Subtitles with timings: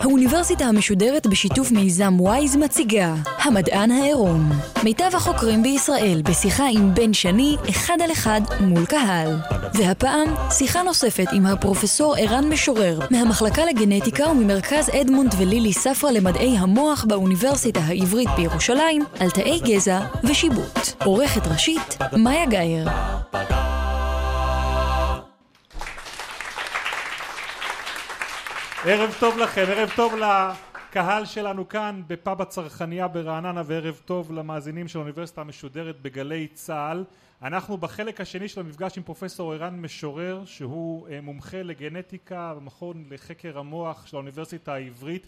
[0.00, 4.52] האוניברסיטה המשודרת בשיתוף מיזם וויז מציגה המדען העירום.
[4.84, 9.36] מיטב החוקרים בישראל בשיחה עם בן שני, אחד על אחד מול קהל.
[9.74, 17.04] והפעם, שיחה נוספת עם הפרופסור ערן משורר מהמחלקה לגנטיקה וממרכז אדמונד ולילי ספרא למדעי המוח
[17.04, 20.78] באוניברסיטה העברית בירושלים על תאי גזע ושיבוט.
[21.04, 22.88] עורכת ראשית, מאיה גאייר.
[28.84, 34.98] ערב טוב לכם, ערב טוב לקהל שלנו כאן בפאב הצרכניה ברעננה וערב טוב למאזינים של
[34.98, 37.04] האוניברסיטה המשודרת בגלי צה"ל.
[37.42, 43.58] אנחנו בחלק השני של המפגש עם פרופסור ערן משורר שהוא אה, מומחה לגנטיקה במכון לחקר
[43.58, 45.26] המוח של האוניברסיטה העברית.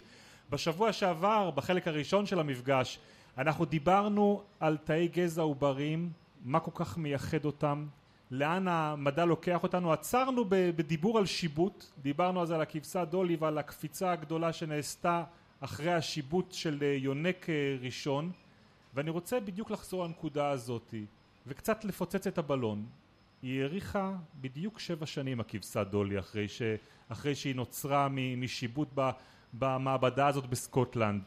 [0.49, 2.99] בשבוע שעבר בחלק הראשון של המפגש
[3.37, 6.09] אנחנו דיברנו על תאי גזע עובריים,
[6.45, 7.85] מה כל כך מייחד אותם,
[8.33, 9.93] לאן המדע לוקח אותנו.
[9.93, 15.23] עצרנו בדיבור על שיבוט, דיברנו אז על הכבשה דולי ועל הקפיצה הגדולה שנעשתה
[15.59, 18.31] אחרי השיבוט של אה, יונק אה, ראשון
[18.93, 21.05] ואני רוצה בדיוק לחזור לנקודה הזאתי
[21.47, 22.85] וקצת לפוצץ את הבלון.
[23.41, 26.61] היא האריכה בדיוק שבע שנים הכבשה דולי אחרי, ש...
[27.09, 28.87] אחרי שהיא נוצרה משיבוט
[29.53, 31.21] במעבדה הזאת בסקוטלנד.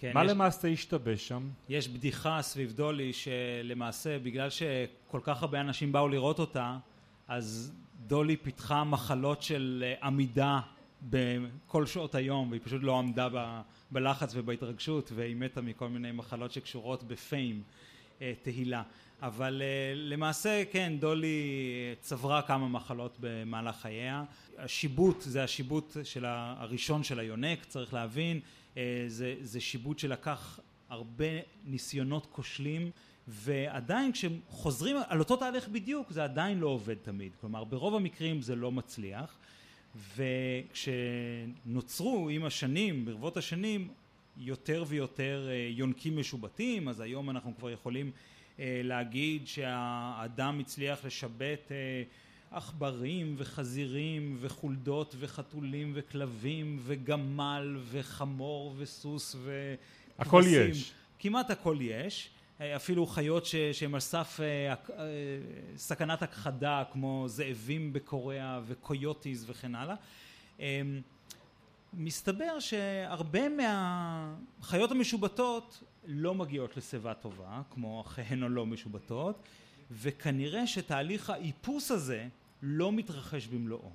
[0.00, 1.48] כן, מה יש, למעשה השתבש שם?
[1.68, 6.76] יש בדיחה סביב דולי שלמעשה בגלל שכל כך הרבה אנשים באו לראות אותה
[7.28, 7.72] אז
[8.06, 10.60] דולי פיתחה מחלות של אה, עמידה
[11.02, 13.60] בכל שעות היום והיא פשוט לא עמדה ב,
[13.90, 17.62] בלחץ ובהתרגשות והיא מתה מכל מיני מחלות שקשורות בפיים,
[18.22, 18.82] אה, תהילה.
[19.22, 21.38] אבל אה, למעשה כן דולי
[22.00, 24.24] צברה כמה מחלות במהלך חייה.
[24.58, 28.40] השיבוט זה השיבוט של הראשון של היונק צריך להבין
[29.08, 31.24] זה, זה שיבוט שלקח הרבה
[31.64, 32.90] ניסיונות כושלים
[33.28, 37.32] ועדיין כשחוזרים על אותו תהליך בדיוק זה עדיין לא עובד תמיד.
[37.40, 39.38] כלומר ברוב המקרים זה לא מצליח
[40.16, 43.88] וכשנוצרו עם השנים ברבות השנים
[44.36, 48.10] יותר ויותר אה, יונקים משובטים אז היום אנחנו כבר יכולים
[48.58, 51.72] אה, להגיד שהאדם הצליח לשבט
[52.50, 59.78] עכברים וחזירים וחולדות וחתולים וכלבים וגמל וחמור וסוס וכבשים.
[60.18, 60.92] הכל יש.
[61.18, 62.30] כמעט הכל יש.
[62.76, 65.06] אפילו חיות שהן על סף אה, אה,
[65.76, 69.94] סכנת הכחדה כמו זאבים בקוריאה וקויוטיז וכן הלאה.
[70.60, 71.00] אמ,
[71.92, 79.42] מסתבר שהרבה מהחיות המשובטות לא מגיעות לשיבה טובה כמו אחיהן הלא משובטות
[79.90, 82.26] וכנראה שתהליך האיפוס הזה
[82.62, 83.90] לא מתרחש במלואו.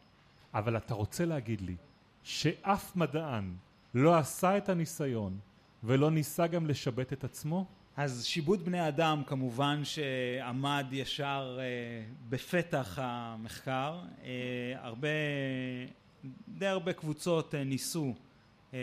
[0.54, 1.76] אבל אתה רוצה להגיד לי
[2.24, 3.54] שאף מדען
[3.94, 5.40] לא עשה את הניסיון
[5.84, 7.66] ולא ניסה גם לשבט את עצמו?
[7.98, 11.66] אז שיבוט בני אדם כמובן שעמד ישר אה,
[12.30, 14.00] בפתח המחקר.
[14.24, 14.30] אה,
[14.81, 15.08] הרבה,
[16.48, 18.14] די הרבה קבוצות אה, ניסו
[18.74, 18.80] אה,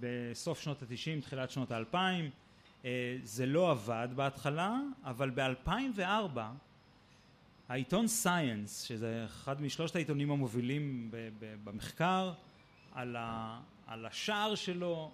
[0.00, 2.30] בסוף שנות התשעים, תחילת שנות האלפיים.
[2.84, 6.38] אה, זה לא עבד בהתחלה, אבל ב-2004
[7.68, 11.10] העיתון סייאנס, שזה אחד משלושת העיתונים המובילים
[11.64, 12.32] במחקר,
[12.92, 15.10] על, ה, על השער שלו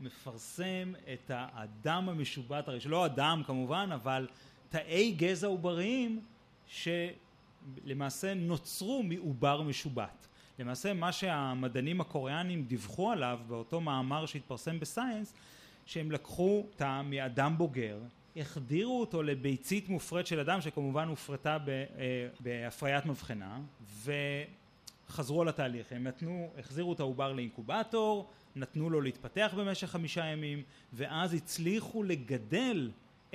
[0.00, 4.28] מפרסם את האדם המשובט הראשון, לא אדם כמובן, אבל
[4.68, 6.20] תאי גזע עובריים
[6.66, 10.26] שלמעשה נוצרו מעובר משובט.
[10.58, 15.34] למעשה מה שהמדענים הקוריאנים דיווחו עליו באותו מאמר שהתפרסם בסייאנס
[15.86, 17.98] שהם לקחו תא מאדם בוגר
[18.36, 23.60] החדירו אותו לביצית מופרית של אדם שכמובן הופרטה אה, בהפריית מבחנה
[25.08, 25.92] וחזרו על התהליך.
[25.92, 32.90] הם נתנו החזירו את העובר לאינקובטור נתנו לו להתפתח במשך חמישה ימים ואז הצליחו לגדל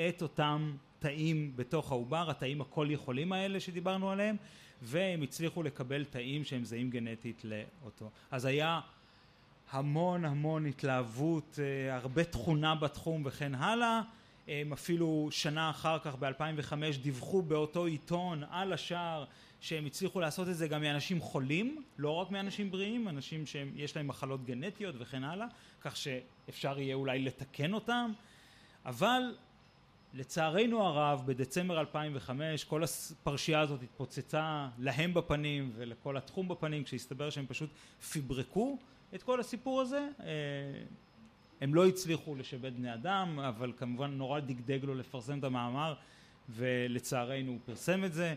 [0.10, 4.36] את אותם תאים בתוך העובר התאים הכל יכולים האלה שדיברנו עליהם
[4.82, 8.10] והם הצליחו לקבל תאים שהם זהים גנטית לאותו.
[8.32, 8.80] אז היה
[9.72, 14.02] המון המון התלהבות אה, הרבה תכונה בתחום וכן הלאה.
[14.48, 19.26] הם אפילו שנה אחר כך ב-2005 דיווחו באותו עיתון על השער
[19.62, 24.08] שהם הצליחו לעשות את זה גם מאנשים חולים, לא רק מאנשים בריאים, אנשים שיש להם
[24.08, 25.48] מחלות גנטיות וכן הלאה,
[25.82, 28.12] כך שאפשר יהיה אולי לתקן אותם,
[28.86, 29.22] אבל
[30.14, 37.46] לצערנו הרב בדצמבר 2005 כל הפרשייה הזאת התפוצצה להם בפנים ולכל התחום בפנים כשהסתבר שהם
[37.48, 37.70] פשוט
[38.14, 38.78] פברקו
[39.16, 40.26] את כל הסיפור הזה אה,
[41.62, 45.94] הם לא הצליחו לשבט בני אדם אבל כמובן נורא דגדג לו לפרסם את המאמר
[46.50, 48.36] ולצערנו הוא פרסם את זה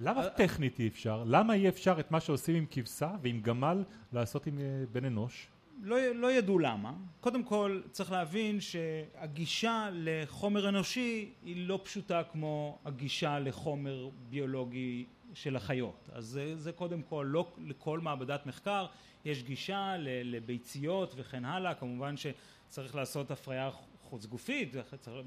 [0.00, 1.24] למה אה, טכנית אי אפשר?
[1.26, 5.46] למה אי אפשר את מה שעושים עם כבשה ועם גמל לעשות עם אה, בן אנוש?
[5.82, 6.92] לא, לא ידעו למה.
[7.20, 15.56] קודם כל צריך להבין שהגישה לחומר אנושי היא לא פשוטה כמו הגישה לחומר ביולוגי של
[15.56, 16.08] החיות.
[16.12, 18.86] אז זה, זה קודם כל, לא לכל מעבדת מחקר
[19.24, 23.70] יש גישה לביציות וכן הלאה, כמובן שצריך לעשות הפריה
[24.02, 24.74] חוץ גופית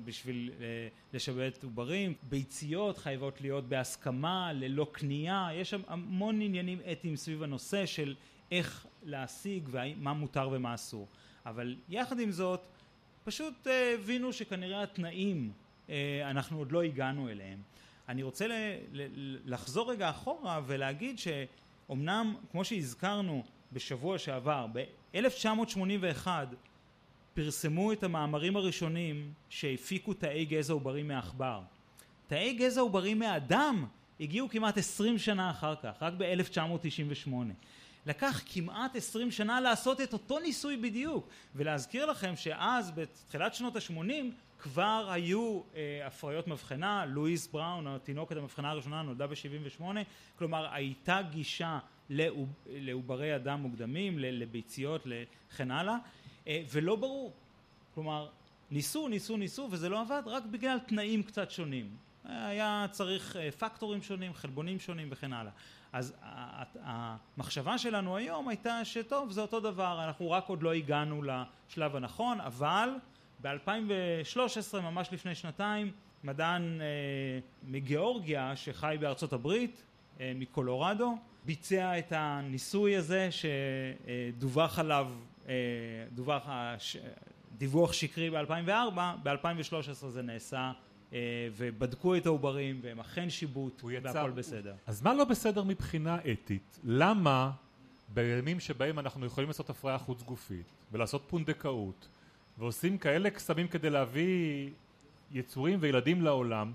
[0.06, 7.16] בשביל אה, לשבת עוברים, ביציות חייבות להיות בהסכמה, ללא קנייה, יש שם המון עניינים אתיים
[7.16, 8.16] סביב הנושא של
[8.52, 11.08] איך להשיג ומה מותר ומה אסור.
[11.46, 12.62] אבל יחד עם זאת,
[13.24, 15.52] פשוט אה, הבינו שכנראה התנאים,
[15.90, 17.62] אה, אנחנו עוד לא הגענו אליהם.
[18.10, 18.46] אני רוצה
[19.46, 23.44] לחזור רגע אחורה ולהגיד שאומנם, כמו שהזכרנו
[23.74, 26.28] בשבוע שעבר, ב-1981
[27.34, 31.62] פרסמו את המאמרים הראשונים שהפיקו תאי גזע עוברים מעכבר.
[32.28, 33.86] תאי גזע עוברים מאדם
[34.20, 37.32] הגיעו כמעט עשרים שנה אחר כך, רק ב-1998.
[38.06, 44.12] לקח כמעט עשרים שנה לעשות את אותו ניסוי בדיוק, ולהזכיר לכם שאז בתחילת שנות ה-80
[44.60, 49.84] כבר היו אה, הפריות מבחנה, לואיס בראון, התינוקת המבחנה הראשונה נולדה ב-78,
[50.38, 51.80] כלומר הייתה גישה
[52.68, 55.08] לעוברי אדם מוקדמים, לביציות,
[55.52, 55.96] לכן הלאה,
[56.48, 57.34] אה, ולא ברור.
[57.94, 58.30] כלומר,
[58.72, 61.90] ניסו, ניסו, ניסו, וזה לא עבד רק בגלל תנאים קצת שונים.
[62.26, 65.52] היה צריך אה, פקטורים שונים, חלבונים שונים וכן הלאה.
[65.94, 66.14] אז
[66.84, 72.42] המחשבה שלנו היום הייתה שטוב, זה אותו דבר, אנחנו רק עוד לא הגענו לשלב הנכון,
[72.42, 72.90] אבל
[73.42, 75.92] ב-2013, ממש לפני שנתיים,
[76.24, 76.86] מדען אה,
[77.64, 79.84] מגיאורגיה שחי בארצות הברית,
[80.36, 85.12] מקולורדו, ביצע את הניסוי הזה שדווח עליו
[85.48, 85.54] אה,
[86.14, 86.48] דווח
[87.58, 90.72] דיווח שקרי ב-2004, ב-2013 זה נעשה
[91.14, 91.20] אה,
[91.56, 94.74] ובדקו את העוברים והם אכן שיבוט והכל בסדר.
[94.88, 96.80] אז מה לא בסדר מבחינה אתית?
[96.84, 97.52] למה
[98.14, 102.08] בימים שבהם אנחנו יכולים לעשות הפריה חוץ גופית ולעשות פונדקאות
[102.58, 104.70] ועושים כאלה קסמים כדי להביא
[105.32, 106.72] יצורים וילדים לעולם,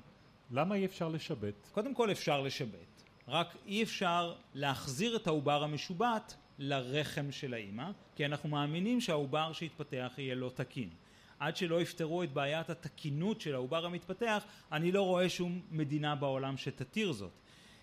[0.51, 1.55] למה אי אפשר לשבת?
[1.73, 2.96] קודם כל אפשר לשבת,
[3.29, 10.13] רק אי אפשר להחזיר את העובר המשובט לרחם של האימא, כי אנחנו מאמינים שהעובר שיתפתח
[10.19, 10.89] יהיה לא תקין.
[11.39, 16.57] עד שלא יפתרו את בעיית התקינות של העובר המתפתח, אני לא רואה שום מדינה בעולם
[16.57, 17.33] שתתיר זאת.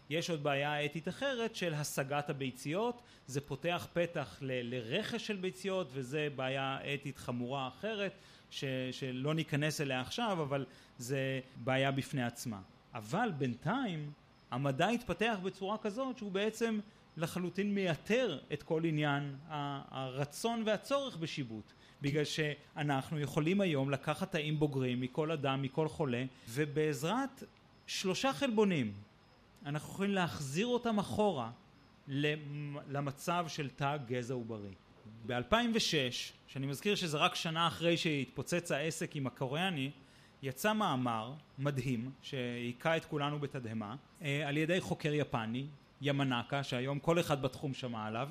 [0.10, 5.90] יש עוד בעיה אתית אחרת של השגת הביציות, זה פותח פתח ל- לרכש של ביציות
[5.94, 8.14] וזה בעיה אתית חמורה אחרת
[8.50, 10.66] ש- שלא ניכנס אליה עכשיו, אבל
[10.98, 12.62] זה בעיה בפני עצמה.
[12.94, 14.12] אבל בינתיים
[14.54, 16.80] המדע התפתח בצורה כזאת שהוא בעצם
[17.18, 21.74] לחלוטין מייתר את כל עניין הרצון והצורך בשיבוט.
[22.02, 27.44] בגלל שאנחנו יכולים היום לקחת תאים בוגרים מכל אדם, מכל חולה, ובעזרת
[27.88, 28.94] שלושה חלבונים
[29.66, 31.52] אנחנו יכולים להחזיר אותם אחורה
[32.88, 34.74] למצב של תא גזע עוברי.
[35.26, 39.92] ב-2006, שאני מזכיר שזה רק שנה אחרי שהתפוצץ העסק עם הקוריאני,
[40.44, 45.66] יצא מאמר מדהים שהיכה את כולנו בתדהמה אה, על ידי חוקר יפני
[46.02, 48.30] ימנקה שהיום כל אחד בתחום שמע עליו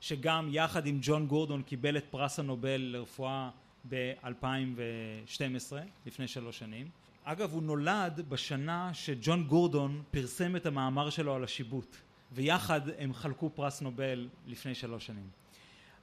[0.00, 3.50] שגם יחד עם ג'ון גורדון קיבל את פרס הנובל לרפואה
[3.88, 5.72] ב-2012
[6.06, 6.88] לפני שלוש שנים.
[7.24, 11.96] אגב הוא נולד בשנה שג'ון גורדון פרסם את המאמר שלו על השיבוט
[12.32, 15.30] ויחד הם חלקו פרס נובל לפני שלוש שנים.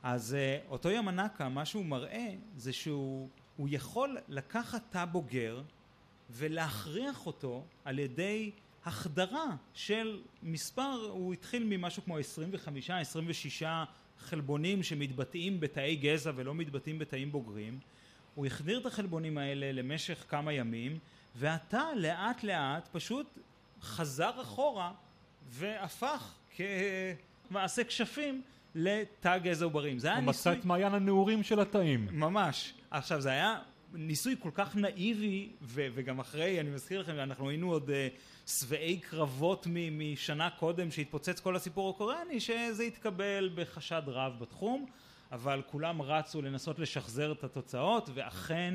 [0.04, 5.62] אז אה, אותו ימנקה מה שהוא מראה זה שהוא יכול לקחת תא בוגר
[6.30, 8.52] ולהכריח אותו על ידי
[8.86, 12.18] החדרה של מספר, הוא התחיל ממשהו כמו
[13.62, 13.66] 25-26
[14.20, 17.80] חלבונים שמתבטאים בתאי גזע ולא מתבטאים בתאים בוגרים,
[18.36, 21.00] הוא החדיר את החלבונים האלה למשך כמה ימים
[21.36, 23.28] והתא לאט לאט פשוט
[23.82, 24.92] חזר אחורה
[25.48, 26.34] והפך
[27.50, 28.42] כמעשה כשפים
[28.76, 30.00] לתא גזע עוברים.
[30.00, 30.52] זה היה ניסוי...
[30.52, 32.08] הוא מצא את מעיין הנעורים של התאים.
[32.12, 32.74] ממש.
[32.92, 33.60] עכשיו זה היה
[33.94, 38.98] ניסוי כל כך נאיבי ו- וגם אחרי, אני מזכיר לכם, אנחנו היינו עוד uh, שבעי
[38.98, 44.86] קרבות מ- משנה קודם שהתפוצץ כל הסיפור הקוריאני, שזה התקבל בחשד רב בתחום,
[45.32, 48.74] אבל כולם רצו לנסות לשחזר את התוצאות, ואכן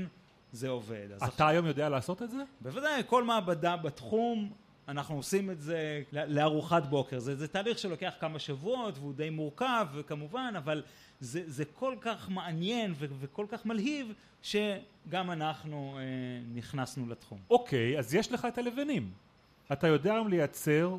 [0.53, 1.09] זה עובד.
[1.17, 1.49] אתה עכשיו...
[1.49, 2.43] היום יודע לעשות את זה?
[2.61, 4.53] בוודאי, כל מעבדה בתחום,
[4.91, 7.19] אנחנו עושים את זה לארוחת בוקר.
[7.19, 10.83] זה, זה תהליך שלוקח כמה שבועות והוא די מורכב, כמובן, אבל
[11.21, 16.03] זה, זה כל כך מעניין ו- וכל כך מלהיב, שגם אנחנו אה,
[16.55, 17.39] נכנסנו לתחום.
[17.51, 19.11] אוקיי, אז יש לך את הלבנים.
[19.73, 20.97] אתה יודע היום לייצר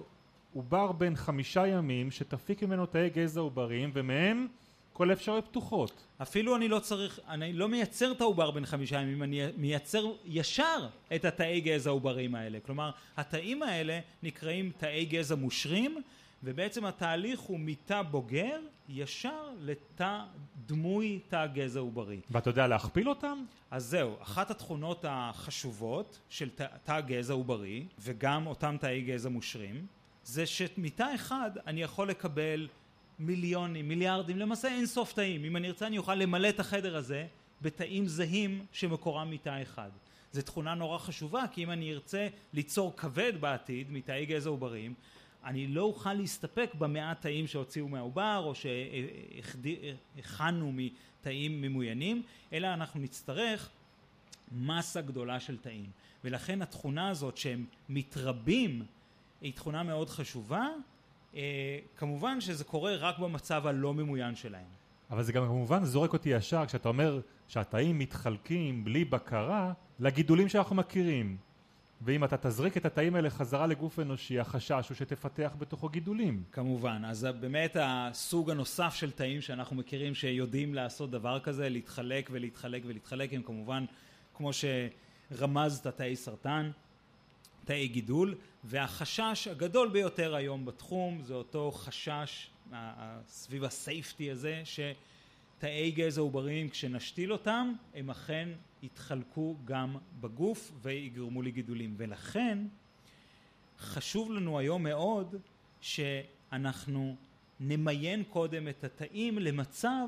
[0.53, 4.47] עובר בן חמישה ימים שתפיק ממנו תאי גזע עוברים ומהם
[4.93, 6.07] כל האפשרויות פתוחות.
[6.21, 10.87] אפילו אני לא צריך, אני לא מייצר את העובר בין חמישה ימים, אני מייצר ישר
[11.15, 12.59] את התאי גזע העוברים האלה.
[12.59, 16.01] כלומר, התאים האלה נקראים תאי גזע מושרים,
[16.43, 20.19] ובעצם התהליך הוא מתא בוגר ישר לתא
[20.65, 22.19] דמוי תא גזע עוברי.
[22.31, 23.43] ואתה יודע להכפיל אותם?
[23.71, 26.49] אז זהו, אחת התכונות החשובות של
[26.83, 29.85] תא גזע עוברי, וגם אותם תאי גזע מושרים,
[30.23, 32.67] זה שמתא אחד אני יכול לקבל
[33.21, 35.43] מיליונים, מיליארדים, למעשה אין סוף תאים.
[35.43, 37.27] אם אני ארצה אני אוכל למלא את החדר הזה
[37.61, 39.89] בתאים זהים שמקורם מתא אחד.
[40.31, 44.93] זו תכונה נורא חשובה, כי אם אני ארצה ליצור כבד בעתיד מתאי גזע עוברים,
[45.43, 48.53] אני לא אוכל להסתפק במעט תאים שהוציאו מהעובר או
[50.15, 52.23] שהכנו מתאים ממוינים,
[52.53, 53.69] אלא אנחנו נצטרך
[54.51, 55.89] מסה גדולה של תאים.
[56.23, 58.85] ולכן התכונה הזאת שהם מתרבים
[59.41, 60.67] היא תכונה מאוד חשובה.
[61.35, 64.65] אה, כמובן שזה קורה רק במצב הלא ממוין שלהם.
[65.11, 70.75] אבל זה גם כמובן זורק אותי ישר כשאתה אומר שהתאים מתחלקים בלי בקרה לגידולים שאנחנו
[70.75, 71.37] מכירים.
[72.01, 76.43] ואם אתה תזריק את התאים האלה חזרה לגוף אנושי, החשש הוא שתפתח בתוכו גידולים.
[76.51, 82.83] כמובן, אז באמת הסוג הנוסף של תאים שאנחנו מכירים שיודעים לעשות דבר כזה, להתחלק ולהתחלק
[82.85, 83.85] ולהתחלק, הם כמובן,
[84.33, 86.71] כמו שרמזת, תאי סרטן,
[87.65, 92.51] תאי גידול, והחשש הגדול ביותר היום בתחום זה אותו חשש
[93.27, 98.49] סביב הסייפטי הזה, שתאי גזע עובריים כשנשתיל אותם, הם אכן
[98.83, 101.93] יתחלקו גם בגוף ויגרמו לגידולים.
[101.97, 102.57] ולכן
[103.79, 105.35] חשוב לנו היום מאוד
[105.81, 107.15] שאנחנו
[107.59, 110.07] נמיין קודם את התאים למצב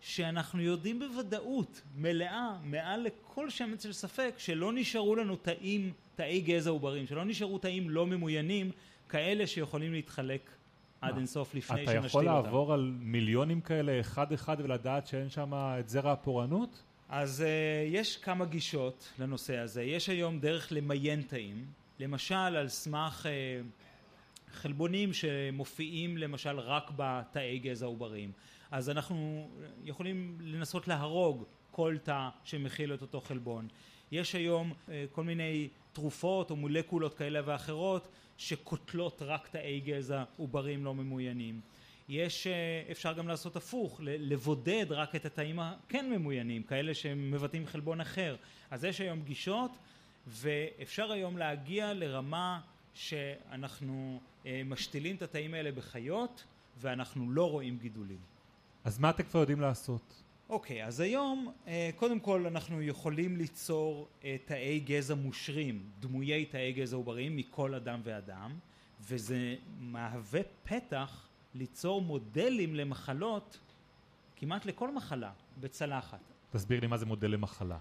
[0.00, 6.70] שאנחנו יודעים בוודאות מלאה, מעל לכל שמץ של ספק, שלא נשארו לנו תאים, תאי גזע
[6.70, 8.70] עוברים, שלא נשארו תאים לא ממוינים,
[9.08, 10.50] כאלה שיכולים להתחלק
[11.00, 11.98] עד אינסוף לפני שנשתיל אותם.
[11.98, 16.82] אתה יכול לעבור על מיליונים כאלה אחד אחד ולדעת שאין שם את זרע הפורענות?
[17.08, 19.82] אז uh, יש כמה גישות לנושא הזה.
[19.82, 21.66] יש היום דרך למיין תאים,
[21.98, 28.32] למשל על סמך uh, חלבונים שמופיעים למשל רק בתאי גזע עובריים.
[28.70, 29.48] אז אנחנו
[29.84, 33.68] יכולים לנסות להרוג כל תא שמכיל את אותו חלבון.
[34.12, 40.84] יש היום uh, כל מיני תרופות או מולקולות כאלה ואחרות שקוטלות רק תאי גזע עוברים
[40.84, 41.60] לא ממוינים.
[42.08, 48.00] יש, אה, אפשר גם לעשות הפוך, לבודד רק את התאים הכן ממוינים, כאלה שמבטאים חלבון
[48.00, 48.36] אחר.
[48.70, 49.70] אז יש היום גישות,
[50.26, 52.60] ואפשר היום להגיע לרמה
[52.94, 56.44] שאנחנו אה, משתילים את התאים האלה בחיות,
[56.80, 58.18] ואנחנו לא רואים גידולים.
[58.84, 60.22] אז מה אתם כבר יודעים לעשות?
[60.52, 64.08] אוקיי, okay, אז היום אה, קודם כל אנחנו יכולים ליצור
[64.44, 68.58] תאי גזע מושרים, דמויי תאי גזע עובריים מכל אדם ואדם,
[69.00, 73.58] וזה מהווה פתח ליצור מודלים למחלות,
[74.36, 76.20] כמעט לכל מחלה, בצלחת.
[76.50, 77.78] תסביר לי מה זה מודל למחלה.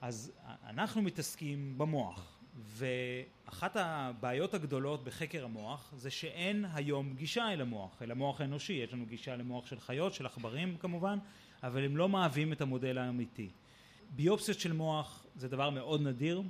[0.00, 0.32] אז
[0.66, 8.10] אנחנו מתעסקים במוח, ואחת הבעיות הגדולות בחקר המוח זה שאין היום גישה אל המוח, אל
[8.10, 11.18] המוח האנושי, יש לנו גישה למוח של חיות, של עכברים כמובן,
[11.62, 13.48] אבל הם לא מהווים את המודל האמיתי.
[14.16, 16.42] ביופסיות של מוח זה דבר מאוד נדיר,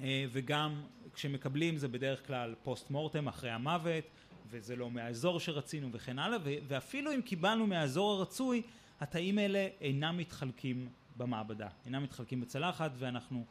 [0.00, 0.82] אה, וגם
[1.14, 4.04] כשמקבלים זה בדרך כלל פוסט מורטם אחרי המוות,
[4.50, 6.38] וזה לא מהאזור שרצינו וכן הלאה,
[6.68, 8.62] ואפילו אם קיבלנו מהאזור הרצוי,
[9.00, 13.44] התאים האלה אינם מתחלקים במעבדה, אינם מתחלקים בצלחת ואנחנו,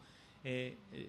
[0.45, 0.99] אה, אה,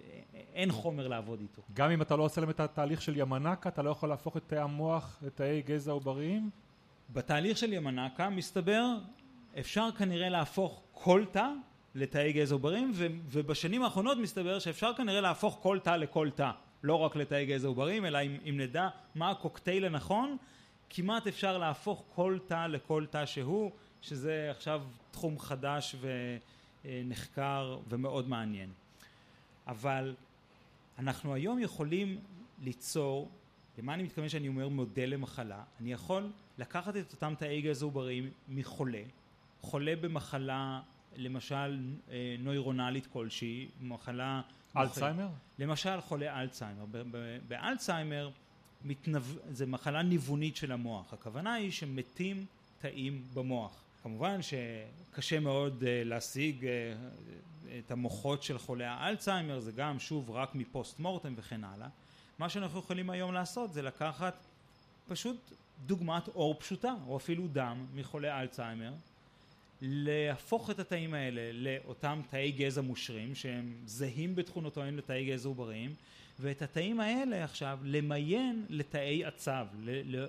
[0.54, 1.62] אין חומר לעבוד איתו.
[1.74, 4.42] גם אם אתה לא עושה להם את התהליך של ימנקה, אתה לא יכול להפוך את
[4.46, 6.50] תאי המוח לתאי גזע עובריים?
[7.12, 8.94] בתהליך של ימנקה, מסתבר,
[9.58, 11.48] אפשר כנראה להפוך כל תא
[11.94, 12.92] לתאי גזע עובריים,
[13.30, 16.50] ובשנים האחרונות מסתבר שאפשר כנראה להפוך כל תא לכל תא.
[16.82, 20.36] לא רק לתאי גזע עוברים, אלא אם, אם נדע מה הקוקטייל הנכון,
[20.90, 23.70] כמעט אפשר להפוך כל תא לכל תא שהוא,
[24.02, 25.96] שזה עכשיו תחום חדש
[26.84, 28.70] ונחקר ומאוד מעניין.
[29.66, 30.14] אבל
[30.98, 32.18] אנחנו היום יכולים
[32.62, 33.28] ליצור,
[33.78, 35.62] למה אני מתכוון שאני אומר מודל למחלה?
[35.80, 39.02] אני יכול לקחת את אותם תאי גזע עוברים מחולה,
[39.62, 40.80] חולה במחלה
[41.16, 44.40] למשל אה, נוירונלית כלשהי, מחלה
[44.76, 45.28] אלצהיימר?
[45.58, 46.84] למשל חולה אלצהיימר.
[47.48, 48.30] באלצהיימר
[48.84, 49.38] מתנב...
[49.50, 51.12] זה מחלה ניוונית של המוח.
[51.12, 52.46] הכוונה היא שמתים
[52.78, 53.82] תאים במוח.
[54.02, 60.54] כמובן שקשה מאוד uh, להשיג uh, את המוחות של חולי האלצהיימר, זה גם שוב רק
[60.54, 61.88] מפוסט מורטם וכן הלאה.
[62.38, 64.46] מה שאנחנו יכולים היום לעשות זה לקחת
[65.08, 65.52] פשוט
[65.86, 68.92] דוגמת עור פשוטה, או אפילו דם מחולי אלצהיימר,
[69.84, 75.94] להפוך את התאים האלה לאותם תאי גזע מושרים שהם זהים בתכונותיהם לתאי גזע עובריים
[76.40, 79.66] ואת התאים האלה עכשיו למיין לתאי עצב,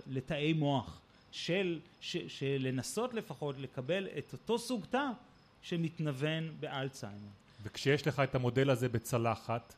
[0.07, 5.07] לתאי מוח של, ש, של לנסות לפחות לקבל את אותו סוג תא
[5.61, 7.29] שמתנוון באלצהיימר.
[7.63, 9.75] וכשיש לך את המודל הזה בצלחת,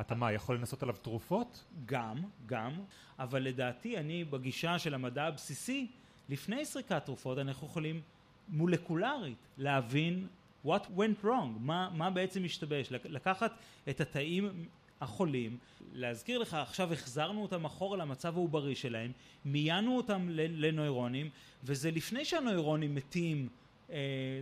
[0.00, 1.64] אתה מה, יכול לנסות עליו תרופות?
[1.86, 2.16] גם,
[2.46, 2.72] גם,
[3.18, 5.86] אבל לדעתי אני בגישה של המדע הבסיסי,
[6.28, 8.00] לפני סריקת תרופות אנחנו יכולים
[8.48, 10.26] מולקולרית להבין
[10.66, 13.52] what went wrong, מה, מה בעצם השתבש, לקחת
[13.88, 14.66] את התאים
[15.00, 15.58] החולים,
[15.92, 19.12] להזכיר לך עכשיו החזרנו אותם אחורה למצב העוברי שלהם,
[19.44, 21.30] מיינו אותם לנוירונים
[21.64, 23.48] וזה לפני שהנוירונים מתים
[23.90, 23.96] אה,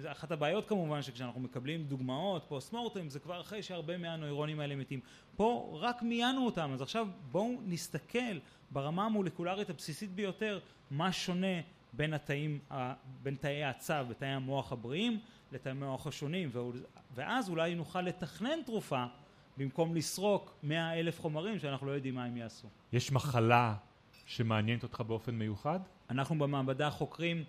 [0.06, 5.00] אחת הבעיות כמובן שכשאנחנו מקבלים דוגמאות פוסט מורטם זה כבר אחרי שהרבה מהנוירונים האלה מתים.
[5.36, 8.38] פה רק מיינו אותם אז עכשיו בואו נסתכל
[8.70, 10.58] ברמה המולקולרית הבסיסית ביותר
[10.90, 11.60] מה שונה
[11.92, 12.58] בין התאים,
[13.22, 15.20] בין תאי הצו ותאי המוח הבריאים
[15.52, 16.50] לתאי המוח השונים
[17.14, 19.04] ואז אולי נוכל לתכנן תרופה
[19.56, 22.68] במקום לסרוק מאה אלף חומרים שאנחנו לא יודעים מה הם יעשו.
[22.92, 23.74] יש מחלה
[24.26, 25.80] שמעניינת אותך באופן מיוחד?
[26.10, 27.44] אנחנו במעבדה חוקרים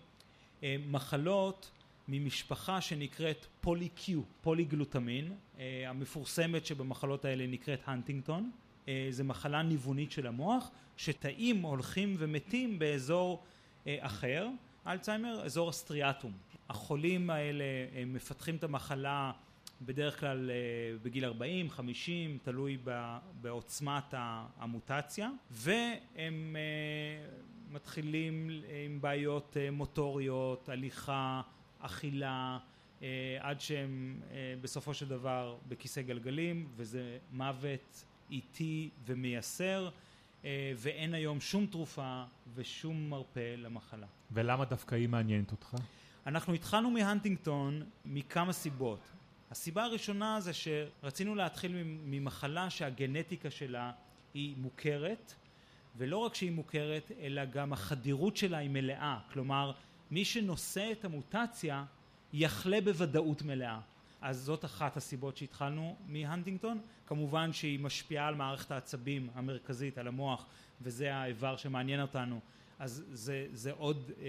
[0.63, 1.71] אה, מחלות
[2.07, 8.51] ממשפחה שנקראת פולי-קיו, פוליגלוטמין, אה, המפורסמת שבמחלות האלה נקראת הנטינגטון.
[8.87, 13.43] אה, זו מחלה ניוונית של המוח, שתאים הולכים ומתים באזור
[13.87, 14.47] אחר,
[14.87, 16.31] אלצהיימר, אזור הסטריאטום.
[16.69, 17.65] החולים האלה
[18.05, 19.31] מפתחים את המחלה
[19.81, 20.51] בדרך כלל
[21.01, 22.77] בגיל 40, 50, תלוי
[23.41, 24.13] בעוצמת
[24.57, 26.55] המוטציה, והם
[27.71, 28.49] מתחילים
[28.85, 31.41] עם בעיות מוטוריות, הליכה,
[31.79, 32.57] אכילה,
[33.03, 39.91] אה, עד שהם אה, בסופו של דבר בכיסא גלגלים וזה מוות איטי ומייסר אה,
[40.77, 42.23] ואין היום שום תרופה
[42.55, 44.07] ושום מרפא למחלה.
[44.31, 45.75] ולמה דווקא היא מעניינת אותך?
[46.27, 48.99] אנחנו התחלנו מהנטינגטון מכמה סיבות.
[49.51, 53.91] הסיבה הראשונה זה שרצינו להתחיל ממחלה שהגנטיקה שלה
[54.33, 55.33] היא מוכרת
[55.97, 59.71] ולא רק שהיא מוכרת אלא גם החדירות שלה היא מלאה כלומר
[60.11, 61.85] מי שנושא את המוטציה
[62.33, 63.79] יחלה בוודאות מלאה.
[64.23, 70.45] אז זאת אחת הסיבות שהתחלנו מהנטינגטון, כמובן שהיא משפיעה על מערכת העצבים המרכזית, על המוח,
[70.81, 72.39] וזה האיבר שמעניין אותנו,
[72.79, 74.25] אז זה, זה עוד אה,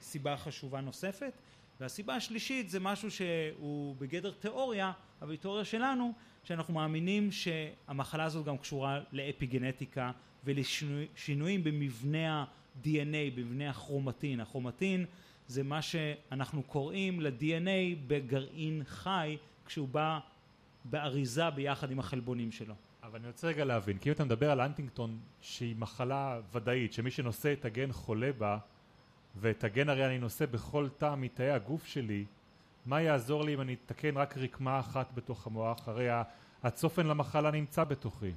[0.00, 1.32] סיבה חשובה נוספת.
[1.80, 6.12] והסיבה השלישית זה משהו שהוא בגדר תיאוריה, אבל תיאוריה שלנו,
[6.44, 10.10] שאנחנו מאמינים שהמחלה הזאת גם קשורה לאפיגנטיקה
[10.44, 14.40] ולשינויים במבנה ה-DNA, במבנה הכרומטין.
[14.40, 15.06] הכרומטין
[15.48, 20.18] זה מה שאנחנו קוראים ל-DNA בגרעין חי כשהוא בא
[20.84, 22.74] באריזה ביחד עם החלבונים שלו.
[23.02, 27.10] אבל אני רוצה רגע להבין, כי אם אתה מדבר על אנטינגטון שהיא מחלה ודאית, שמי
[27.10, 28.58] שנושא את הגן חולה בה,
[29.36, 32.24] ואת הגן הרי אני נושא בכל תא מתאי הגוף שלי,
[32.86, 35.88] מה יעזור לי אם אני אתקן רק רקמה אחת בתוך המוח?
[35.88, 36.06] הרי
[36.62, 38.32] הצופן למחלה נמצא בתוכי.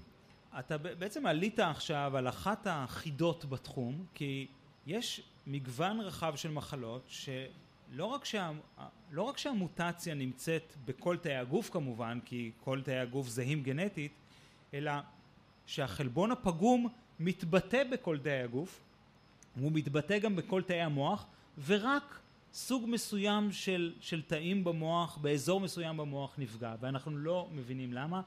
[0.59, 4.47] אתה בעצם עלית עכשיו על אחת החידות בתחום, כי
[4.87, 8.51] יש מגוון רחב של מחלות שלא רק, שה,
[9.11, 14.11] לא רק שהמוטציה נמצאת בכל תאי הגוף כמובן, כי כל תאי הגוף זהים גנטית,
[14.73, 14.91] אלא
[15.65, 16.87] שהחלבון הפגום
[17.19, 18.81] מתבטא בכל תאי הגוף,
[19.59, 21.25] הוא מתבטא גם בכל תאי המוח,
[21.65, 22.19] ורק
[22.53, 28.21] סוג מסוים של, של תאים במוח, באזור מסוים במוח נפגע, ואנחנו לא מבינים למה.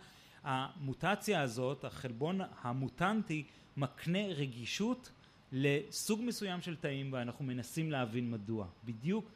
[0.45, 3.45] המוטציה הזאת, החלבון המוטנטי,
[3.77, 5.11] מקנה רגישות
[5.53, 8.67] לסוג מסוים של תאים ואנחנו מנסים להבין מדוע.
[8.85, 9.31] בדיוק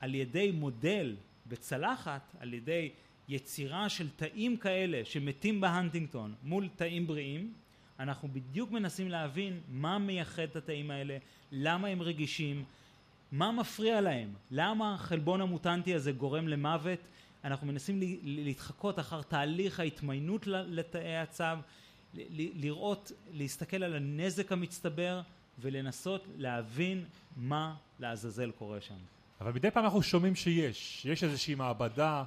[0.00, 2.90] על ידי מודל בצלחת, על ידי
[3.28, 7.52] יצירה של תאים כאלה שמתים בהנטינגטון מול תאים בריאים,
[7.98, 11.18] אנחנו בדיוק מנסים להבין מה מייחד את התאים האלה,
[11.52, 12.64] למה הם רגישים,
[13.32, 16.98] מה מפריע להם, למה החלבון המוטנטי הזה גורם למוות,
[17.44, 21.44] אנחנו מנסים להתחקות אחר תהליך ההתמיינות לתאי הצו,
[22.54, 25.20] לראות, להסתכל על הנזק המצטבר
[25.58, 27.04] ולנסות להבין
[27.36, 28.94] מה לעזאזל קורה שם.
[29.40, 32.24] אבל מדי פעם אנחנו שומעים שיש, יש איזושהי מעבדה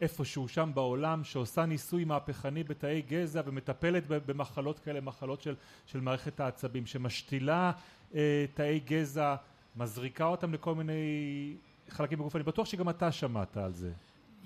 [0.00, 5.54] איפשהו שם בעולם שעושה ניסוי מהפכני בתאי גזע ומטפלת במחלות כאלה, מחלות של,
[5.86, 7.72] של מערכת העצבים, שמשתילה
[8.14, 9.36] אה, תאי גזע,
[9.76, 11.54] מזריקה אותם לכל מיני
[11.88, 13.92] חלקים בגוף, אני בטוח שגם אתה שמעת על זה.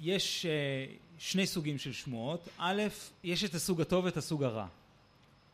[0.03, 0.87] יש אה,
[1.19, 2.83] שני סוגים של שמועות, א',
[3.25, 4.67] יש את הסוג הטוב ואת הסוג הרע.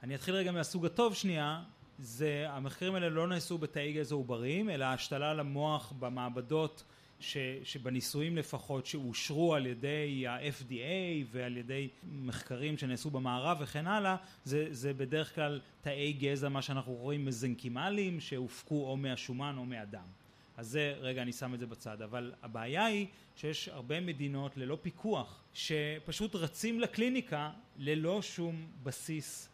[0.02, 1.62] אני אתחיל רגע מהסוג הטוב שנייה,
[1.98, 6.84] זה המחקרים האלה לא נעשו בתאי גזע עובריים אלא השתלה למוח במעבדות
[7.20, 14.16] ש, שבניסויים לפחות שאושרו על ידי ה-FDA ועל ידי מחקרים שנעשו במערב וכן הלאה.
[14.44, 20.17] זה, זה בדרך כלל תאי גזע מה שאנחנו רואים מזנקימליים שהופקו או מהשומן או מהדם
[20.58, 22.02] אז זה רגע אני שם את זה בצד.
[22.02, 29.48] אבל הבעיה היא שיש הרבה מדינות ללא פיקוח שפשוט רצים לקליניקה ללא שום בסיס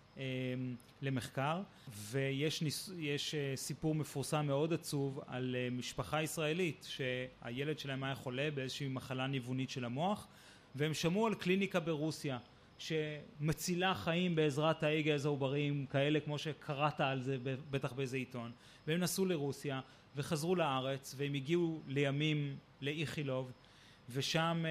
[1.03, 1.62] למחקר
[2.11, 8.88] ויש ניס, יש סיפור מפורסם מאוד עצוב על משפחה ישראלית שהילד שלהם היה חולה באיזושהי
[8.88, 10.27] מחלה ניוונית של המוח
[10.75, 12.38] והם שמעו על קליניקה ברוסיה
[12.79, 17.37] שמצילה חיים בעזרת תאי גזע עובריים כאלה כמו שקראת על זה
[17.71, 18.53] בטח באיזה עיתון.
[18.87, 19.81] והם נסעו לרוסיה
[20.16, 23.53] וחזרו לארץ והם הגיעו לימים לאיכילוב
[24.11, 24.64] ושם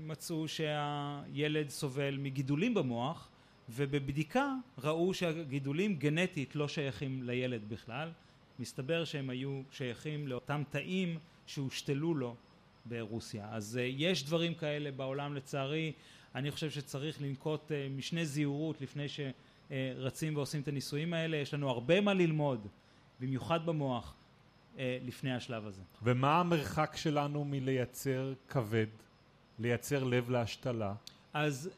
[0.00, 3.28] מצאו שהילד סובל מגידולים במוח
[3.68, 8.10] ובבדיקה ראו שהגידולים גנטית לא שייכים לילד בכלל.
[8.58, 12.34] מסתבר שהם היו שייכים לאותם תאים שהושתלו לו
[12.84, 13.48] ברוסיה.
[13.50, 15.92] אז יש דברים כאלה בעולם לצערי.
[16.34, 21.36] אני חושב שצריך לנקוט משנה זהירות לפני שרצים ועושים את הניסויים האלה.
[21.36, 22.66] יש לנו הרבה מה ללמוד
[23.20, 24.14] במיוחד במוח
[24.78, 25.82] לפני השלב הזה.
[26.02, 28.86] ומה המרחק שלנו מלייצר כבד,
[29.58, 30.94] לייצר לב להשתלה?
[31.32, 31.70] אז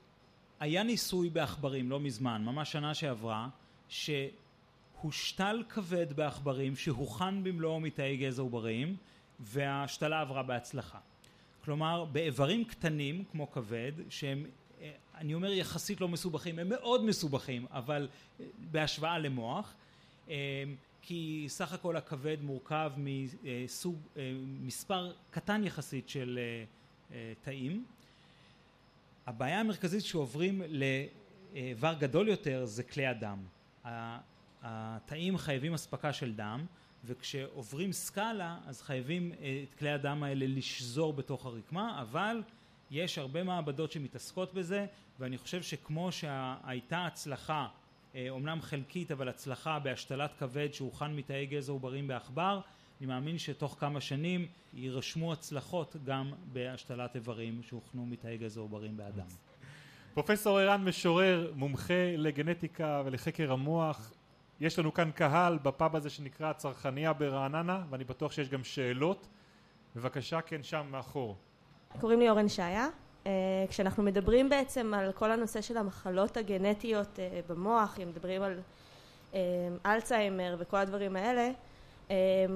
[0.60, 3.48] היה ניסוי בעכברים לא מזמן, ממש שנה שעברה,
[3.88, 8.96] שהושתל כבד בעכברים שהוכן במלואו מתאי גזע עובריים
[9.40, 10.98] וההשתלה עברה בהצלחה.
[11.64, 14.44] כלומר באיברים קטנים כמו כבד שהם
[15.14, 18.08] אני אומר יחסית לא מסובכים הם מאוד מסובכים אבל
[18.70, 19.74] בהשוואה למוח
[21.02, 23.96] כי סך הכל הכבד מורכב מסוג
[24.60, 26.38] מספר קטן יחסית של
[27.42, 27.84] תאים.
[29.26, 33.38] הבעיה המרכזית שעוברים לאיבר גדול יותר זה כלי הדם.
[34.62, 36.66] התאים חייבים אספקה של דם
[37.04, 42.42] וכשעוברים סקאלה אז חייבים את כלי הדם האלה לשזור בתוך הרקמה אבל
[42.90, 44.86] יש הרבה מעבדות שמתעסקות בזה
[45.18, 47.68] ואני חושב שכמו שהייתה הצלחה
[48.30, 52.60] אומנם חלקית אבל הצלחה בהשתלת כבד שהוכן מתאי גזע עוברים בעכבר.
[53.00, 59.26] אני מאמין שתוך כמה שנים יירשמו הצלחות גם בהשתלת איברים שהוכנו מתאי גזע עוברים באדם.
[60.14, 64.12] פרופסור ערן משורר מומחה לגנטיקה ולחקר המוח.
[64.60, 69.28] יש לנו כאן קהל בפאב הזה שנקרא צרכניה ברעננה ואני בטוח שיש גם שאלות.
[69.96, 71.36] בבקשה כן שם מאחור.
[72.00, 72.88] קוראים לי אורן שעיה
[73.68, 78.58] כשאנחנו מדברים בעצם על כל הנושא של המחלות הגנטיות במוח אם מדברים על
[79.86, 81.50] אלצהיימר וכל הדברים האלה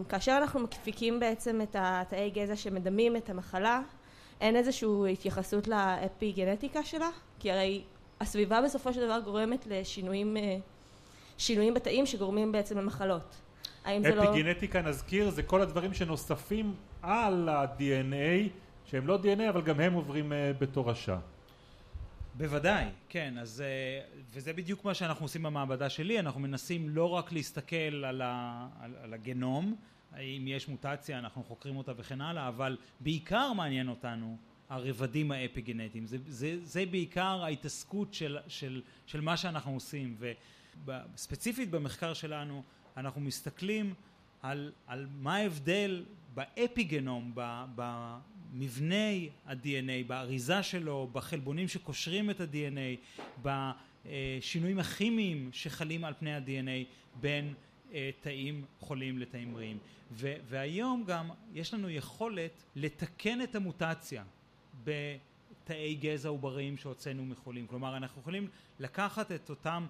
[0.08, 3.80] כאשר אנחנו מפיקים בעצם את התאי גזע שמדמים את המחלה
[4.40, 7.82] אין איזושהי התייחסות לאפי גנטיקה שלה כי הרי
[8.20, 10.36] הסביבה בסופו של דבר גורמת לשינויים
[11.38, 13.36] שינויים בתאים שגורמים בעצם למחלות.
[13.82, 18.48] אפי גנטיקה נזכיר זה כל הדברים שנוספים על ה-DNA
[18.86, 21.18] שהם לא DNA אבל גם הם עוברים בתורשה.
[22.34, 23.64] בוודאי, כן, אז
[24.30, 28.94] וזה בדיוק מה שאנחנו עושים במעבדה שלי, אנחנו מנסים לא רק להסתכל על, ה, על,
[29.02, 29.76] על הגנום,
[30.18, 34.36] אם יש מוטציה אנחנו חוקרים אותה וכן הלאה, אבל בעיקר מעניין אותנו
[34.68, 40.16] הרבדים האפי גנטיים, זה, זה, זה בעיקר ההתעסקות של, של, של מה שאנחנו עושים.
[40.86, 42.62] וספציפית במחקר שלנו
[42.96, 43.94] אנחנו מסתכלים
[44.42, 47.32] על, על מה ההבדל באפי גנום,
[48.56, 56.84] במבני ה-DNA, באריזה שלו, בחלבונים שקושרים את ה-DNA, בשינויים הכימיים שחלים על פני ה-DNA
[57.20, 57.54] בין
[58.20, 59.78] תאים חולים לתאים בריאים.
[60.48, 64.24] והיום גם יש לנו יכולת לתקן את המוטציה
[64.84, 67.66] בתאי גזע עובריים שהוצאנו מחולים.
[67.66, 68.48] כלומר אנחנו יכולים
[68.80, 69.86] לקחת את אותם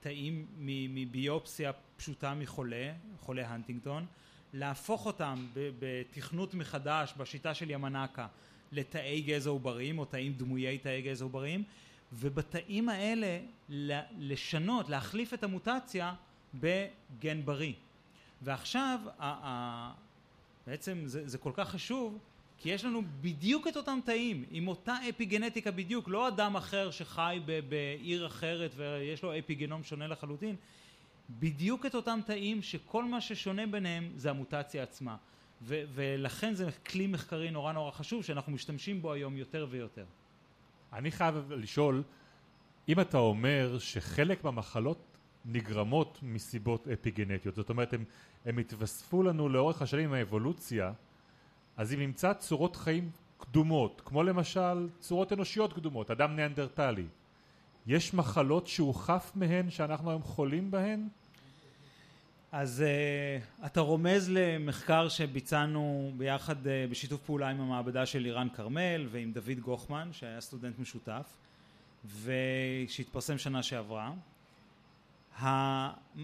[0.00, 4.06] תאים מביופסיה פשוטה מחולה, חולה הנטינגטון,
[4.54, 8.26] להפוך אותם בתכנות מחדש בשיטה של ימנקה
[8.72, 11.62] לתאי גזע עובריים או תאים דמויי תאי גזע עובריים
[12.12, 13.38] ובתאים האלה
[14.18, 16.14] לשנות, להחליף את המוטציה
[16.54, 17.72] בגן בריא.
[18.42, 19.00] ועכשיו
[20.66, 22.18] בעצם זה, זה כל כך חשוב
[22.58, 26.90] כי יש לנו בדיוק את אותם תאים עם אותה אפי גנטיקה בדיוק לא אדם אחר
[26.90, 30.56] שחי בעיר אחרת ויש לו אפי גנום שונה לחלוטין
[31.30, 35.16] בדיוק את אותם תאים שכל מה ששונה ביניהם זה המוטציה עצמה
[35.62, 40.04] ו- ולכן זה כלי מחקרי נורא נורא חשוב שאנחנו משתמשים בו היום יותר ויותר.
[40.92, 42.02] אני חייב לשאול
[42.88, 44.98] אם אתה אומר שחלק מהמחלות
[45.44, 48.04] נגרמות מסיבות אפי גנטיות זאת אומרת הם,
[48.44, 50.92] הם התווספו לנו לאורך השנים עם האבולוציה
[51.76, 57.06] אז אם נמצא צורות חיים קדומות כמו למשל צורות אנושיות קדומות אדם ניאנדרטלי
[57.86, 61.08] יש מחלות שהוא חף מהן שאנחנו היום חולים בהן?
[62.52, 62.84] אז
[63.62, 69.32] uh, אתה רומז למחקר שביצענו ביחד uh, בשיתוף פעולה עם המעבדה של לירן כרמל ועם
[69.32, 71.36] דוד גוחמן שהיה סטודנט משותף
[72.22, 74.12] ושהתפרסם שנה שעברה.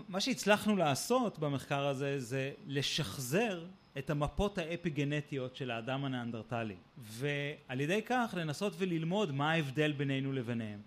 [0.09, 3.65] מה שהצלחנו לעשות במחקר הזה זה לשחזר
[3.99, 10.33] את המפות האפי גנטיות של האדם הנאנדרטלי ועל ידי כך לנסות וללמוד מה ההבדל בינינו
[10.33, 10.81] לביניהם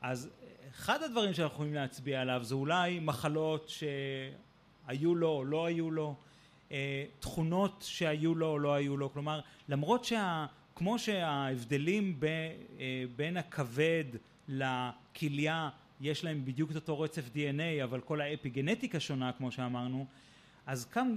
[0.00, 0.30] אז
[0.70, 6.14] אחד הדברים שאנחנו יכולים להצביע עליו זה אולי מחלות שהיו לו או לא היו לו,
[6.72, 10.46] אה, תכונות שהיו לו או לא היו לו, כלומר למרות שה...
[10.76, 14.04] כמו שההבדלים ב, אה, בין הכבד
[14.48, 15.68] לכליה
[16.00, 20.06] יש להם בדיוק את אותו רצף DNA אבל כל האפיגנטיקה שונה כמו שאמרנו
[20.66, 21.14] אז גם,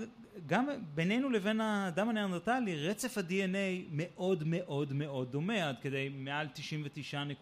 [0.47, 6.47] גם בינינו לבין האדם הניאנדרטלי רצף ה-DNA מאוד מאוד מאוד דומה עד כדי מעל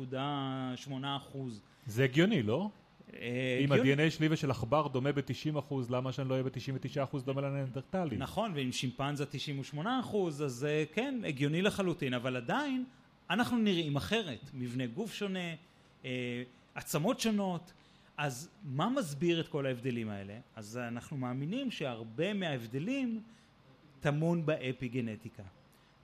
[0.10, 1.62] 99.8 אחוז.
[1.88, 2.70] זה הגיוני לא?
[3.14, 3.72] אה, אם.
[3.72, 8.18] ה-DNA שלי ושל עכבר דומה ב-90 אחוז, למה שאני לא אהיה ב-99 אחוז דומה לניאנדרטלי?
[8.18, 12.86] נכון, ואם שימפנזה 98 אחוז, אז זה כן, הגיוני לחלוטין, אבל עדיין
[13.30, 14.50] אנחנו נראים אחרת.
[14.54, 15.54] מבנה גוף שונה,
[16.06, 16.44] אה,
[16.76, 17.74] עצמות שונות,
[18.18, 20.40] אז מה מסביר את כל ההבדלים האלה?
[20.56, 23.24] אז אנחנו מאמינים שהרבה מההבדלים
[24.00, 25.44] טמון באפיגנטיקה.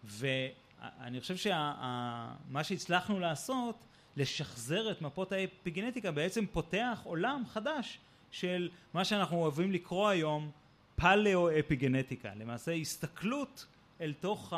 [0.04, 3.84] ואני חושב שמה שהצלחנו לעשות
[4.18, 8.00] לשחזר את מפות האפיגנטיקה בעצם פותח עולם חדש
[8.32, 10.52] של מה שאנחנו אוהבים לקרוא היום
[10.96, 13.66] פלאו-אפיגנטיקה, למעשה הסתכלות
[14.02, 14.54] אל תוך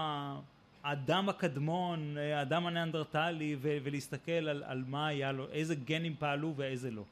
[0.83, 7.03] האדם הקדמון, האדם הניאנדרטלי ולהסתכל על, על מה היה לו, איזה גנים פעלו ואיזה לא.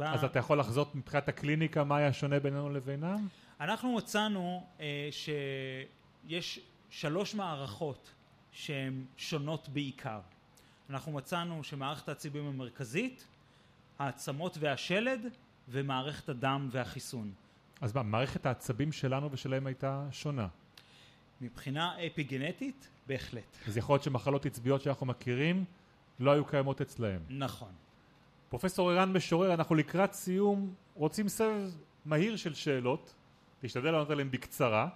[0.00, 3.28] אז אתה יכול לחזות מבחינת הקליניקה מה היה שונה בינינו לבינם?
[3.60, 8.10] אנחנו מצאנו אה, שיש שלוש מערכות
[8.52, 10.20] שהן שונות בעיקר.
[10.90, 13.26] אנחנו מצאנו שמערכת העצבים המרכזית,
[13.98, 15.20] העצמות והשלד
[15.68, 17.32] ומערכת הדם והחיסון.
[17.80, 20.48] אז מה, מערכת העצבים שלנו ושלהם הייתה שונה.
[21.40, 23.56] מבחינה אפיגנטית, בהחלט.
[23.68, 25.64] אז יכול להיות שמחלות עצביות שאנחנו מכירים
[26.20, 27.20] לא היו קיימות אצלהם.
[27.28, 27.72] נכון.
[28.48, 31.70] פרופסור ערן משורר, אנחנו לקראת סיום רוצים סבב
[32.04, 33.14] מהיר של שאלות,
[33.60, 34.88] תשתדל לענות עליהן בקצרה.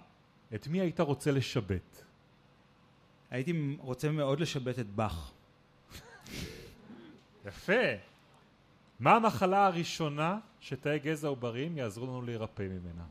[0.55, 2.03] את מי היית רוצה לשבת?
[3.31, 5.31] הייתי רוצה מאוד לשבת את באך.
[7.45, 7.83] יפה.
[8.99, 13.03] מה המחלה הראשונה שתאי גזע עובריים יעזרו לנו להירפא ממנה?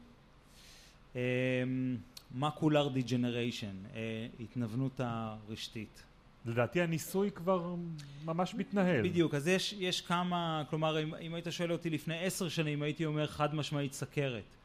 [2.35, 6.03] מקולר דיג'נריישן, אה, התנוונות הרשתית.
[6.47, 7.75] לדעתי הניסוי כבר
[8.25, 9.03] ממש מתנהל.
[9.03, 13.05] בדיוק, אז יש, יש כמה, כלומר אם, אם היית שואל אותי לפני עשר שנים הייתי
[13.05, 14.57] אומר חד משמעית סכרת.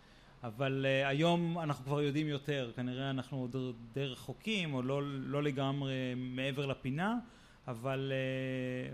[0.43, 5.43] אבל uh, היום אנחנו כבר יודעים יותר, כנראה אנחנו עוד די רחוקים או לא, לא
[5.43, 7.15] לגמרי מעבר לפינה,
[7.67, 8.11] אבל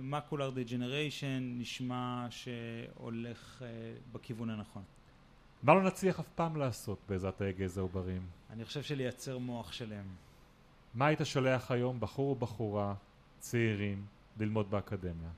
[0.01, 3.63] מקולר uh, דיג'נריישן נשמע שהולך uh,
[4.15, 4.83] בכיוון הנכון.
[5.63, 8.21] מה לא נצליח אף פעם לעשות בעזרת תאי גזע עובריים?
[8.49, 10.05] אני חושב שלייצר מוח שלם.
[10.93, 12.93] מה היית שולח היום, בחור או בחורה,
[13.39, 14.06] צעירים,
[14.39, 15.29] ללמוד באקדמיה?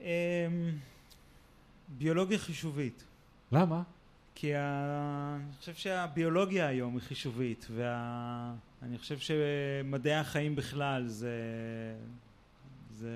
[0.00, 0.02] Um,
[1.88, 3.04] ביולוגיה חישובית.
[3.52, 3.82] למה?
[4.34, 5.36] כי ה...
[5.36, 8.98] אני חושב שהביולוגיה היום היא חישובית ואני וה...
[8.98, 11.34] חושב שמדעי החיים בכלל זה,
[12.90, 13.10] זה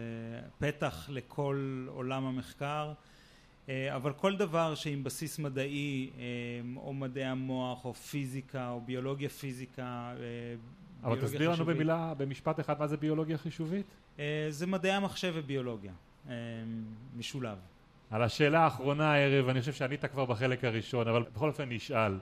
[0.59, 2.93] פתח לכל עולם המחקר
[3.71, 6.11] אבל כל דבר שעם בסיס מדעי
[6.77, 10.15] או מדעי המוח או פיזיקה או ביולוגיה פיזיקה
[11.05, 13.87] אבל תסביר לנו במילה, במשפט אחד מה זה ביולוגיה חישובית?
[14.51, 15.93] זה מדעי המחשב וביולוגיה
[17.17, 17.59] משולב
[18.11, 22.19] על השאלה האחרונה הערב, אני חושב שענית כבר בחלק הראשון, אבל בכל אופן נשאל.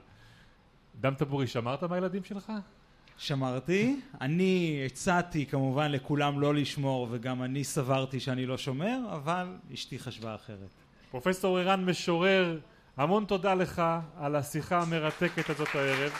[1.01, 2.51] דם טבורי, שמרת מהילדים שלך?
[3.17, 3.99] שמרתי.
[4.21, 10.35] אני הצעתי כמובן לכולם לא לשמור, וגם אני סברתי שאני לא שומר, אבל אשתי חשבה
[10.35, 10.69] אחרת.
[11.11, 12.59] פרופסור ערן משורר,
[12.97, 13.81] המון תודה לך
[14.17, 16.11] על השיחה המרתקת הזאת הערב.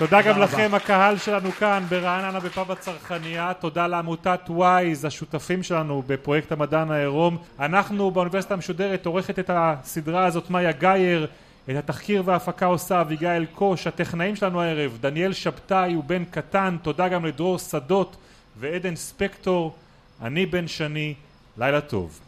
[0.00, 0.40] תודה גם.
[0.40, 7.38] לכם הקהל שלנו כאן ברעננה בפאב הצרכנייה תודה לעמותת וויז השותפים שלנו בפרויקט המדען העירום.
[7.58, 11.26] אנחנו באוניברסיטה המשודרת עורכת את הסדרה הזאת מאיה גייר
[11.70, 13.86] את התחקיר וההפקה עושה אביגיל קוש.
[13.86, 16.76] הטכנאים שלנו הערב דניאל שבתאי ובן קטן.
[16.82, 18.16] תודה גם לדרור שדות
[18.56, 19.74] ועדן ספקטור.
[20.22, 21.14] אני בן שני
[21.58, 22.20] לילה טוב.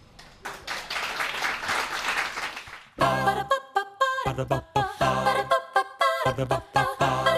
[6.27, 7.32] Ba-da-ba-ba-ba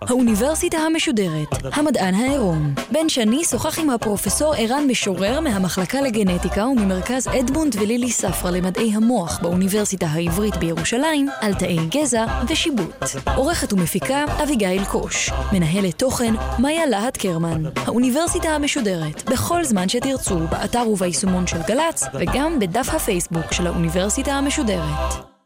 [0.00, 2.74] האוניברסיטה המשודרת, המדען העירום.
[2.92, 9.38] בן שני שוחח עם הפרופסור ערן משורר מהמחלקה לגנטיקה וממרכז אדמונד ולילי ספרא למדעי המוח
[9.42, 13.04] באוניברסיטה העברית בירושלים על תאי גזע ושיבוט.
[13.36, 15.30] עורכת ומפיקה אביגיל קוש.
[15.52, 17.62] מנהלת תוכן מאיה להט קרמן.
[17.76, 25.37] האוניברסיטה המשודרת, בכל זמן שתרצו, באתר וביישומון של גל"צ וגם בדף הפייסבוק של האוניברסיטה המשודרת.